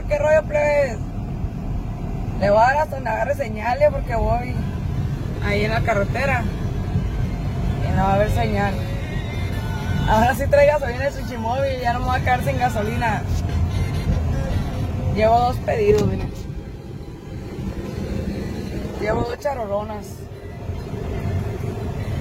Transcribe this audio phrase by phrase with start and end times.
[0.00, 0.98] Hola, qué rollo, plebes.
[2.40, 4.54] Le voy a dar hasta donde agarre señales porque voy
[5.44, 6.42] ahí en la carretera
[7.86, 8.72] y no va a haber señal.
[10.08, 13.22] Ahora sí trae gasolina en su móvil, ya no me voy a quedar sin gasolina.
[15.14, 16.32] Llevo dos pedidos, miren.
[19.02, 20.06] Llevo dos charolonas.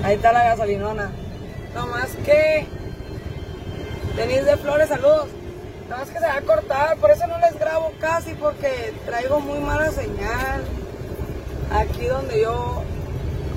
[0.04, 1.12] Ahí está la gasolinona.
[1.74, 2.68] No más que.
[4.18, 5.39] Denise de Flores, saludos.
[5.90, 9.40] No más que se va a cortar, por eso no les grabo casi, porque traigo
[9.40, 10.64] muy mala señal.
[11.74, 12.84] Aquí donde yo.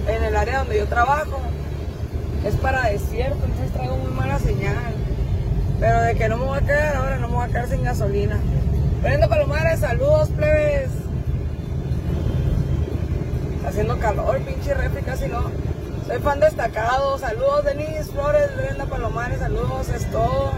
[0.09, 1.41] En el área donde yo trabajo.
[2.47, 4.95] Es para desierto, entonces traigo muy mala señal.
[5.79, 7.85] Pero de que no me voy a quedar ahora, no me voy a quedar sin
[7.85, 8.39] gasolina.
[9.03, 10.91] Prendo Palomares, saludos, plebes.
[13.67, 15.51] Haciendo calor, pinche refri, casi no.
[16.07, 17.19] Soy fan destacado.
[17.19, 20.53] Saludos, Denise Flores, Brenda Palomares, saludos, es todo.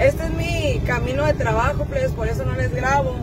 [0.00, 3.16] Este es mi camino de trabajo, plebes, por eso no les grabo.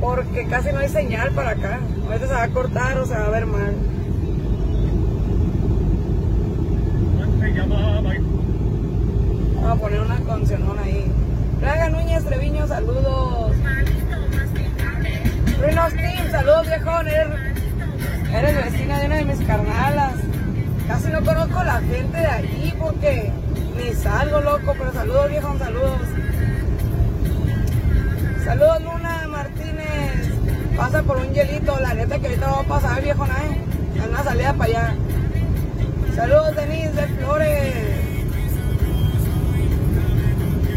[0.00, 1.78] Porque casi no hay señal para acá.
[2.06, 3.74] Ahorita se va a cortar o se va a ver mal.
[9.56, 11.12] Vamos a poner una cancionón ahí.
[11.60, 13.56] Plaga Núñez Treviño, saludos.
[15.60, 17.08] Ruinos Team, saludos viejón.
[17.08, 17.28] Eres,
[18.32, 20.14] eres vecina de una de mis carnalas.
[20.88, 23.32] Casi no conozco a la gente de allí porque
[23.84, 26.00] ni salgo loco, pero saludos viejón, saludos.
[28.44, 30.28] Saludos Luna Martínez.
[30.76, 33.60] Pasa por un hielito, la neta que ahorita va a pasar viejo, ¿eh?
[33.96, 34.94] En una salida para allá.
[36.16, 37.74] Saludos Denise de Flores.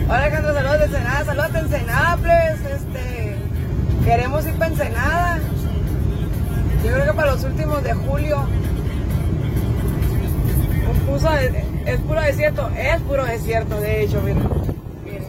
[0.06, 3.35] Hola Alejandro, saludos de Ensenada, saludos de Ensenada, pues, este,
[4.06, 5.40] queremos ir para Ensenada.
[6.84, 8.47] Yo creo que para los últimos de julio.
[10.90, 14.44] Un es puro desierto, es puro desierto, de hecho, miren,
[15.06, 15.24] miren.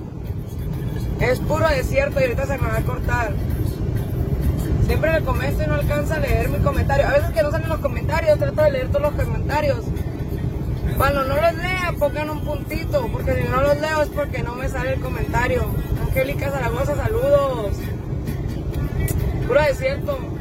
[1.21, 3.33] Es puro desierto y ahorita se me va a cortar.
[4.87, 7.07] Siempre le comento y no alcanza a leer mi comentario.
[7.07, 9.85] A veces que no salen los comentarios, trato de leer todos los comentarios.
[10.97, 14.57] Cuando no los lea, pongan un puntito, porque si no los leo es porque no
[14.57, 15.65] me sale el comentario.
[16.09, 17.77] Angélica Zaragoza, saludos.
[19.47, 20.38] Puro desierto.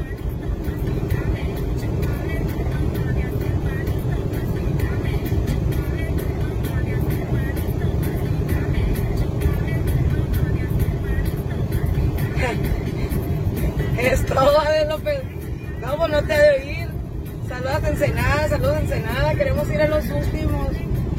[18.00, 19.34] Ensenada, saludos Ensenada.
[19.34, 20.68] Queremos ir a los últimos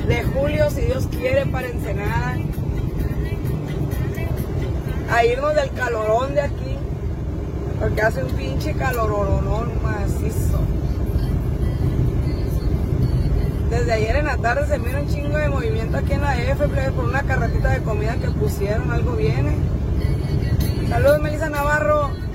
[0.08, 2.38] de julio, si Dios quiere, para Ensenada.
[5.12, 6.78] A irnos del calorón de aquí.
[7.82, 10.62] Porque hace un pinche calorón macizo.
[13.70, 16.66] Desde ayer en la tarde se mira un chingo de movimiento aquí en la F,
[16.96, 19.54] por una carretita de comida que pusieron, algo viene.
[20.88, 22.29] Saludos, Melissa Navarro.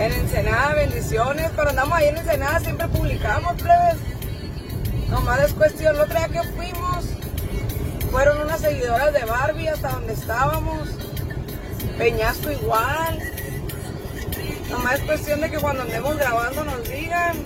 [0.00, 1.50] En Ensenada, bendiciones.
[1.50, 3.96] Cuando andamos ahí en Ensenada siempre publicamos, plebes.
[5.10, 7.04] Nomás es cuestión, la otra día que fuimos,
[8.10, 10.88] fueron unas seguidoras de Barbie hasta donde estábamos.
[11.98, 13.18] Peñasco igual.
[14.70, 17.36] Nomás es cuestión de que cuando andemos grabando nos digan.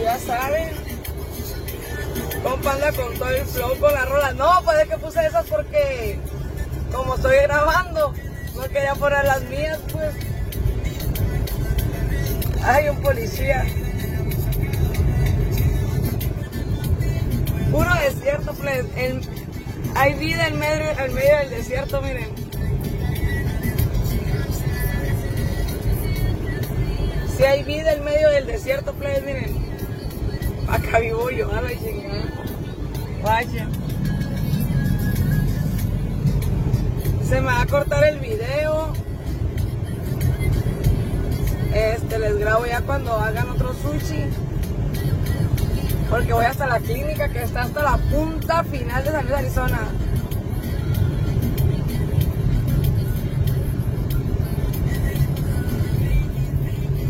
[0.00, 0.70] Y ya saben.
[2.42, 4.32] Compa con todo el flow con la rola.
[4.32, 6.18] No, puede que puse esas porque
[6.90, 8.14] como estoy grabando,
[8.54, 10.33] no quería poner las mías, pues.
[12.64, 13.64] Hay un policía.
[17.70, 18.84] Puro desierto, pues.
[18.96, 19.20] El-
[19.94, 22.28] hay vida en medio, medio del desierto, miren.
[27.36, 29.56] Si hay vida en medio del desierto, pues, miren.
[30.68, 31.68] Acá vivo yo, a la.
[33.22, 33.68] Vaya.
[37.28, 38.92] Se me va a cortar el video.
[41.74, 44.26] Este, les grabo ya cuando hagan otro sushi.
[46.08, 49.80] Porque voy hasta la clínica que está hasta la punta final de San Luis, Arizona.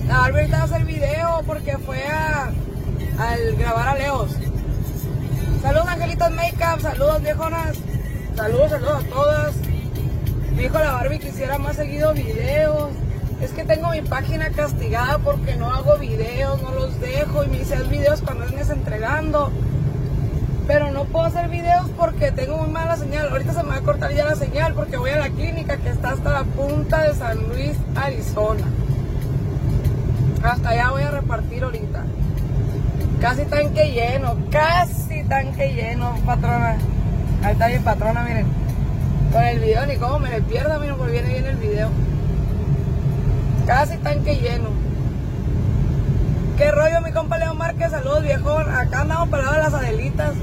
[0.09, 2.51] La Barbie ahorita va a hacer video porque fue a,
[3.19, 4.31] al grabar a Leos.
[5.61, 7.77] Saludos Angelitos Makeup, saludos viejonas.
[8.35, 9.55] Saludos, a todas.
[10.57, 13.04] Me dijo la Barbie que más seguido videos.
[13.45, 17.59] Es que tengo mi página castigada porque no hago videos, no los dejo y me
[17.59, 19.53] hice videos cuando es entregando.
[20.67, 23.29] Pero no puedo hacer videos porque tengo muy mala señal.
[23.29, 25.91] Ahorita se me va a cortar ya la señal porque voy a la clínica que
[25.91, 28.65] está hasta la punta de San Luis, Arizona.
[30.43, 32.03] Hasta allá voy a repartir ahorita.
[33.21, 36.79] Casi tanque lleno, casi tanque lleno, patrona.
[37.43, 38.47] Ahí está mi patrona, miren.
[39.31, 41.91] Con el video ni cómo me le pierdo, miren, porque viene bien el video.
[43.67, 44.69] Casi tanque lleno.
[46.59, 47.91] ¿Qué rollo, mi compa León Márquez?
[47.91, 48.69] Saludos, viejón.
[48.69, 50.35] Acá andamos parados las Adelitas.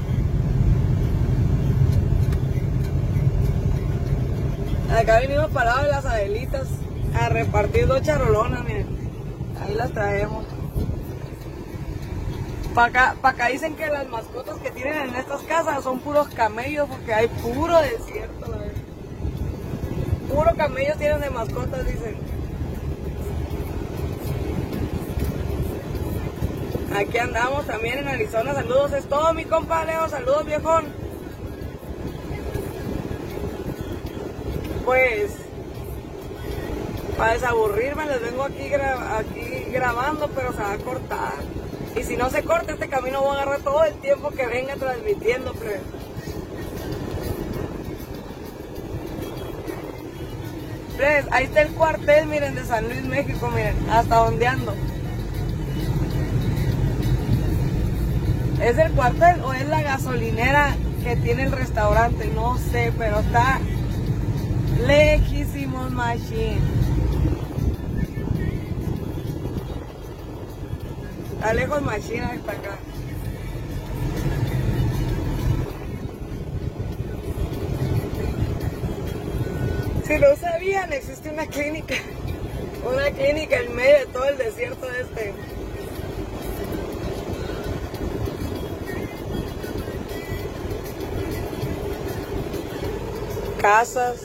[4.94, 6.66] Acá venimos parados las Adelitas
[7.14, 8.88] a repartir dos charolonas, miren.
[9.62, 10.44] Ahí las traemos.
[12.74, 16.26] Para acá, pa acá dicen que las mascotas que tienen en estas casas son puros
[16.28, 18.66] camellos porque hay puro desierto, verdad.
[20.28, 22.31] Puro camellos tienen de mascotas, dicen.
[26.96, 28.52] Aquí andamos también en Arizona.
[28.54, 30.08] Saludos, es todo mi compa Leo.
[30.08, 30.84] Saludos, viejón.
[34.84, 35.32] Pues,
[37.16, 41.34] para desaburrirme, les vengo aquí, aquí grabando, pero se va a cortar.
[41.96, 44.76] Y si no se corta este camino, voy a agarrar todo el tiempo que venga
[44.76, 45.80] transmitiendo, pues.
[50.96, 54.74] Pues, ahí está el cuartel, miren, de San Luis, México, miren, hasta donde ando.
[58.62, 62.30] ¿Es el cuartel o es la gasolinera que tiene el restaurante?
[62.32, 63.60] No sé, pero está
[64.86, 66.60] lejísimos, machine.
[71.42, 72.78] Está lejos Machina hasta acá.
[80.06, 81.96] Si no sabían, existe una clínica.
[82.84, 85.34] Una clínica en medio de todo el desierto de este.
[93.62, 94.16] Casas,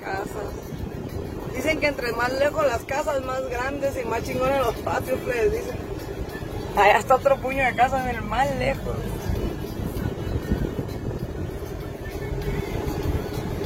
[0.00, 0.52] casas.
[1.54, 5.52] Dicen que entre más lejos las casas, más grandes y más chingones los patios, pues
[5.52, 5.78] dicen.
[6.76, 8.96] Allá está otro puño de casa, el más lejos.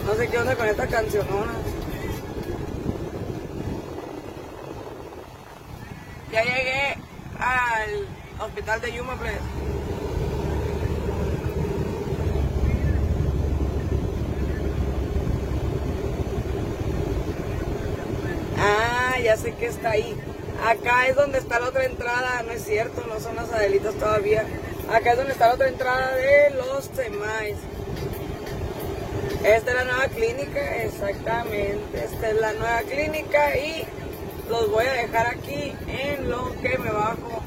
[0.04, 1.52] No sé qué onda con esta cancionona.
[6.30, 6.98] Ya llegué
[7.38, 8.06] al
[8.38, 9.32] hospital de Yuma, pues.
[18.66, 20.16] Ah, sé que está ahí.
[20.66, 24.44] Acá es donde está la otra entrada, no es cierto, no son las Adelitas todavía.
[24.92, 27.56] Acá es donde está la otra entrada de los Semais.
[29.44, 32.04] Esta es la nueva clínica, exactamente.
[32.04, 33.84] Esta es la nueva clínica y
[34.48, 37.42] los voy a dejar aquí en lo que me bajo.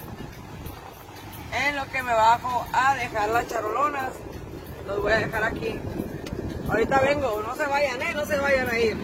[1.67, 4.11] En lo que me bajo a dejar las charolonas.
[4.85, 5.79] Los voy a dejar aquí.
[6.69, 8.97] Ahorita vengo, no se vayan, eh, no se vayan a ir.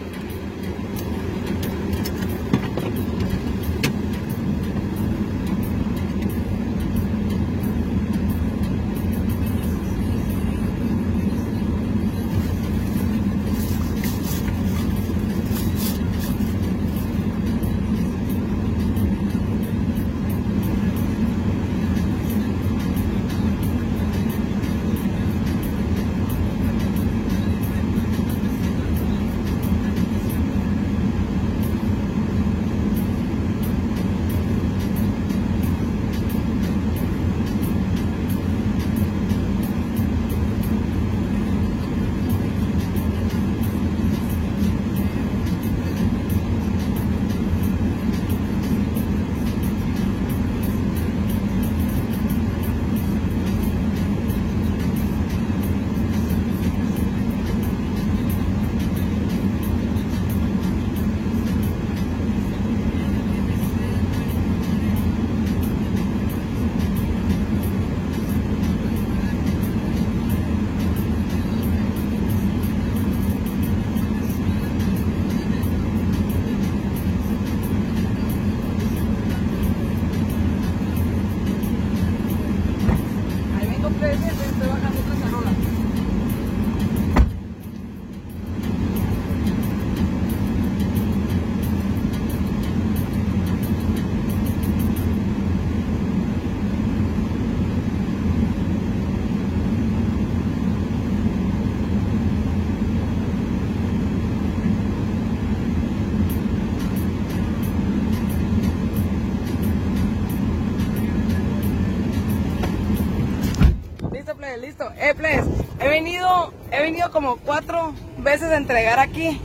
[115.94, 119.40] Venido, he venido como cuatro veces a entregar aquí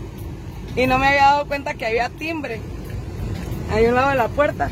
[0.75, 2.59] y no me había dado cuenta que había timbre
[3.71, 4.69] ahí un lado de la puerta.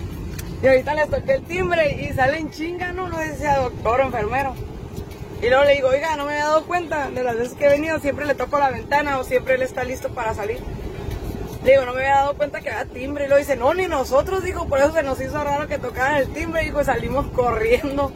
[0.63, 4.55] Y ahorita les toqué el timbre y salen chinga, no, no decía doctor o enfermero.
[5.39, 7.69] Y luego le digo, oiga, no me había dado cuenta de las veces que he
[7.69, 10.59] venido, siempre le toco la ventana o siempre él está listo para salir.
[11.63, 13.25] Le digo, no me había dado cuenta que había timbre.
[13.25, 16.15] Y luego dice, no, ni nosotros, dijo, por eso se nos hizo raro que tocaran
[16.15, 16.63] el timbre.
[16.63, 18.11] Y dijo, salimos corriendo.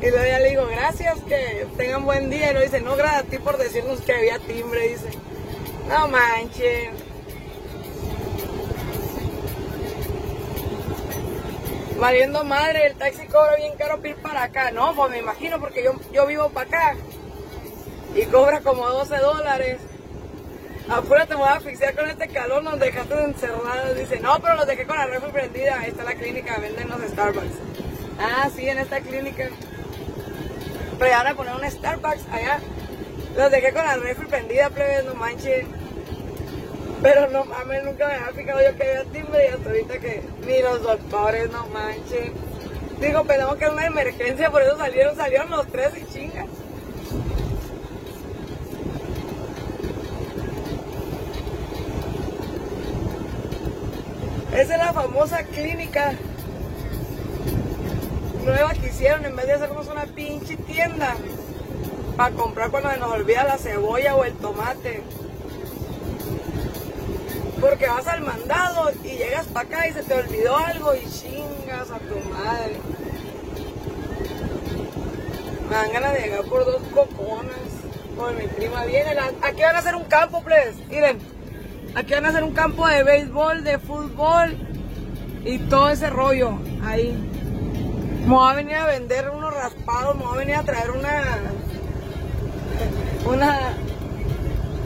[0.00, 2.50] Y luego ya le digo, gracias, que tengan buen día.
[2.50, 4.88] Y luego dice, no, gracias a ti por decirnos que había timbre.
[4.88, 5.10] Dice,
[5.88, 6.90] no manches.
[11.98, 14.70] Valiendo madre, el taxi cobra bien caro para para acá.
[14.70, 16.96] No, pues me imagino porque yo, yo vivo para acá.
[18.14, 19.78] Y cobra como 12 dólares.
[20.88, 23.96] Apúrate, me voy a asfixiar con este calor, nos dejaste encerrados.
[23.96, 25.80] Dice, no, pero los dejé con la refri prendida.
[25.80, 27.56] Ahí está la clínica, venden los Starbucks.
[28.20, 29.50] Ah, sí, en esta clínica.
[30.98, 32.58] Pero ya van a poner un Starbucks allá.
[33.36, 35.64] Los dejé con la refri prendida, plebe, no manches.
[37.00, 40.22] Pero no mames, nunca me había fijado yo que había timbre y hasta ahorita que
[40.46, 42.32] ni los doctores, no manches.
[43.00, 46.46] Digo, pensamos que es una emergencia, por eso salieron, salieron los tres y chingas.
[54.52, 56.14] Esa es la famosa clínica
[58.80, 61.14] que hicieron en vez de hacernos una pinche tienda
[62.16, 65.02] para comprar cuando nos olvida la cebolla o el tomate.
[67.60, 71.90] Porque vas al mandado y llegas para acá y se te olvidó algo y chingas
[71.90, 72.76] a tu madre.
[75.68, 77.56] Me dan ganas de llegar por dos coconas.
[78.16, 79.10] Por mi prima viene.
[79.42, 80.76] Aquí van a hacer un campo, pues.
[80.88, 81.18] Miren.
[81.94, 84.56] Aquí van a hacer un campo de béisbol, de fútbol
[85.44, 87.27] y todo ese rollo ahí.
[88.28, 91.38] Me voy a venir a vender unos raspados, me voy a venir a traer una.
[93.24, 93.72] Una.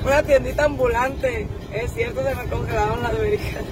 [0.05, 1.49] Una tiendita ambulante.
[1.73, 3.65] Es cierto, se me congelaron las verijas.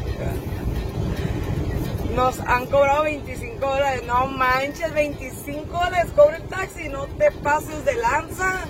[2.17, 4.03] Nos han cobrado 25 dólares.
[4.09, 6.89] No manches, 25 dólares cobra el taxi.
[6.89, 8.65] No te pases de lanza.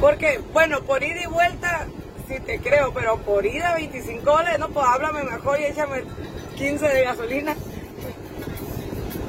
[0.00, 1.86] Porque, bueno, por ida y vuelta,
[2.26, 6.02] sí te creo, pero por ida 25 dólares, no, pues háblame mejor y échame
[6.56, 7.54] 15 de gasolina.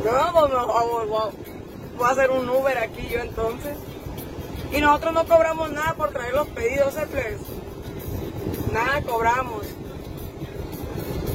[0.04, 1.34] No, pues
[1.98, 3.78] voy a hacer un Uber aquí yo entonces.
[4.72, 7.38] Y nosotros no cobramos nada por traer los pedidos, ¿eh,
[8.72, 9.66] Nada cobramos.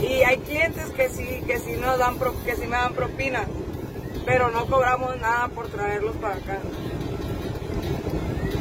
[0.03, 3.45] Y hay clientes que sí, que sí nos dan, que sí me dan propina,
[4.27, 6.59] pero no cobramos nada por traerlos para acá.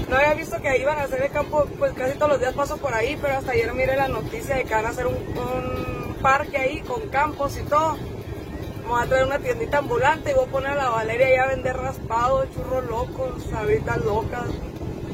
[0.10, 2.78] No había visto que iban a hacer el campo, pues casi todos los días paso
[2.78, 6.58] por ahí, pero hasta ayer miré la noticia de que van a hacer un parque
[6.58, 7.98] ahí con campos y todo.
[8.88, 11.48] Vamos a traer una tiendita ambulante y voy a poner a la Valeria ya a
[11.48, 14.46] vender raspados, churros locos, sabritas locas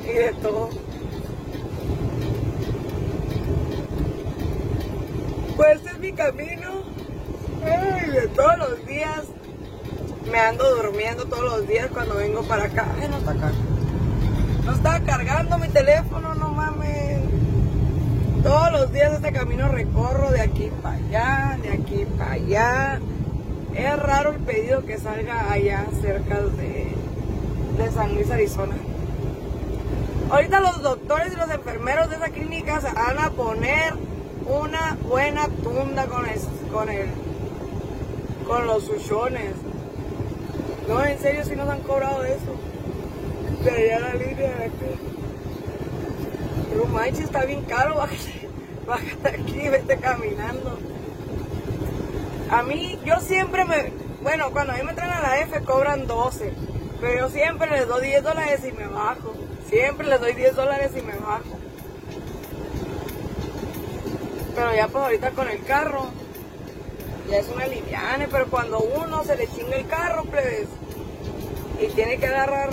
[0.03, 0.70] y de todo.
[5.56, 6.84] Pues este es mi camino.
[8.13, 9.24] de todos los días.
[10.32, 12.86] Me ando durmiendo todos los días cuando vengo para acá.
[13.01, 13.51] Ay, no está acá.
[14.65, 17.22] No estaba cargando mi teléfono, no mames.
[18.44, 23.00] Todos los días este camino recorro de aquí para allá, de aquí para allá.
[23.75, 26.94] Es raro el pedido que salga allá cerca de,
[27.77, 28.75] de San Luis, Arizona.
[30.30, 33.94] Ahorita los doctores y los enfermeros de esa clínica se van a poner
[34.46, 36.39] una buena tunda con el,
[36.72, 37.08] con el,
[38.48, 39.53] con los suchones.
[40.88, 42.56] No, en serio, si nos han cobrado eso.
[43.63, 44.74] De allá la línea de aquí.
[46.70, 48.50] Pero está bien caro, bájate,
[48.86, 50.80] bájate aquí, vete caminando.
[52.50, 56.08] A mí, yo siempre me, bueno, cuando a mí me traen a la F cobran
[56.08, 56.54] 12,
[57.00, 59.34] pero yo siempre les doy 10 dólares y me bajo.
[59.68, 61.58] Siempre les doy 10 dólares y me bajo.
[64.56, 66.08] Pero ya pues ahorita con el carro,
[67.30, 70.68] ya es una liviana, pero cuando uno se le chinga el carro, pues,
[71.82, 72.70] y tiene que agarrar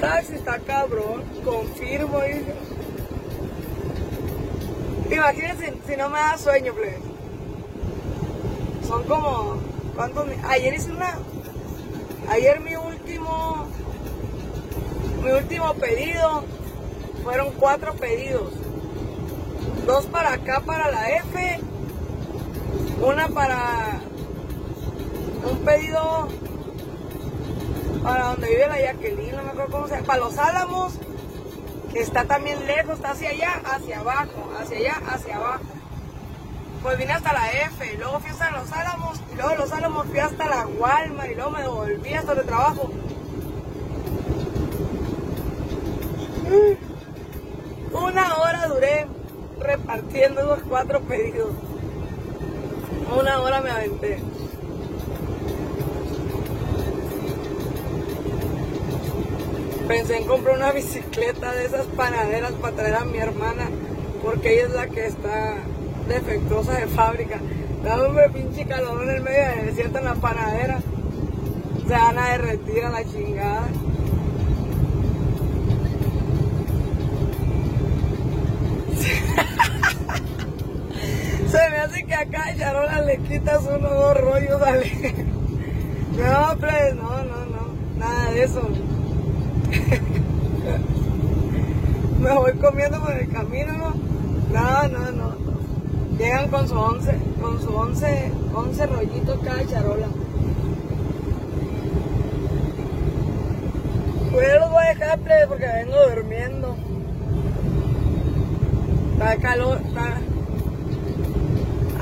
[0.00, 2.54] taxi, está cabrón, confirmo, dice.
[5.10, 7.11] Imagínense si no me da sueño, plebes
[8.86, 9.56] son como,
[9.94, 10.26] ¿cuántos?
[10.48, 11.18] Ayer hice una,
[12.28, 13.66] ayer mi último,
[15.22, 16.44] mi último pedido,
[17.22, 18.52] fueron cuatro pedidos.
[19.86, 21.60] Dos para acá, para la F,
[23.04, 24.00] una para
[25.50, 26.28] un pedido
[28.02, 30.94] para donde vive la Jacqueline, no me acuerdo cómo se llama, para los Álamos,
[31.92, 35.71] que está también lejos, está hacia allá, hacia abajo, hacia allá, hacia abajo
[36.82, 40.18] pues vine hasta la F, luego fui hasta Los Álamos, y luego Los Álamos fui
[40.18, 42.90] hasta la Walmart, y luego me volví hasta el trabajo.
[47.92, 49.06] Una hora duré
[49.60, 51.50] repartiendo esos cuatro pedidos.
[53.18, 54.20] Una hora me aventé.
[59.86, 63.68] Pensé en comprar una bicicleta de esas panaderas para traer a mi hermana,
[64.22, 65.56] porque ella es la que está
[66.12, 67.38] defectuosa de fábrica.
[67.82, 70.78] Un pinche calor en el medio del desierto en la panadera.
[71.86, 73.66] Se van a derretir a la chingada.
[81.50, 85.26] Se me hace que acá Charola le quitas uno o dos rollos, dale.
[86.16, 87.74] No, pues, no, no, no.
[87.98, 88.62] Nada de eso.
[92.20, 93.92] Me voy comiendo por el camino, ¿no?
[94.52, 95.41] No, no, no.
[96.22, 100.06] Llegan con su once, con su once, once rollitos cada charola.
[104.30, 106.76] Pues los voy a dejar, plebe, porque vengo durmiendo.
[109.14, 110.20] Está calor, está...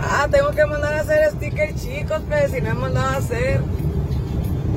[0.02, 3.62] Ah, tengo que mandar a hacer stickers chicos, pues, si no he mandado a hacer.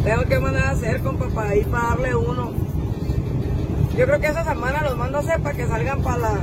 [0.05, 2.53] Tengo que mandar a hacer con papá ahí para darle uno.
[3.97, 6.35] Yo creo que esa semana los mando a hacer para que salgan para la,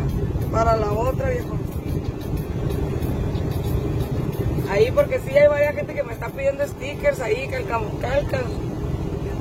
[0.52, 1.59] para la otra, viejo.
[4.70, 8.44] Ahí porque sí hay varias gente que me está pidiendo stickers ahí, calcamos calcas.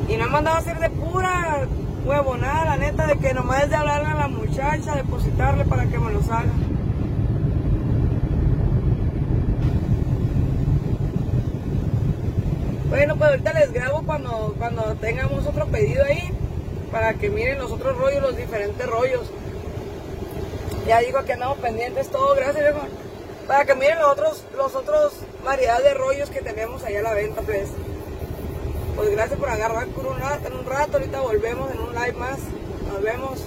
[0.08, 1.68] Y no he mandado a hacer de pura
[2.04, 6.00] huevonada, la neta, de que nomás es de hablarle a la muchacha, depositarle para que
[6.00, 6.50] me los haga.
[12.90, 16.32] Bueno, pues ahorita les grabo cuando, cuando tengamos otro pedido ahí,
[16.92, 19.30] para que miren los otros rollos, los diferentes rollos.
[20.88, 22.88] Ya digo que andamos pendientes todo, gracias viejo.
[23.50, 25.12] Para que miren los otros, los otros
[25.44, 27.68] variedades de rollos que tenemos allá a la venta, pues.
[28.96, 32.14] Pues gracias por agarrar por un rato, en un rato, ahorita volvemos en un live
[32.14, 32.38] más.
[32.88, 33.40] Nos vemos.